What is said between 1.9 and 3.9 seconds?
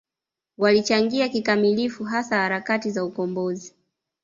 hasa harakati za ukombozi